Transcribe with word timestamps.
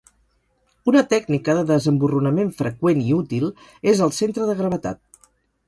Una 0.91 1.03
tècnica 1.11 1.55
de 1.57 1.65
desemborronament 1.73 2.49
freqüent 2.63 3.05
i 3.11 3.15
útil 3.21 3.47
és 3.95 4.05
el 4.09 4.17
"centre 4.23 4.51
de 4.51 4.59
gravetat". 4.65 5.29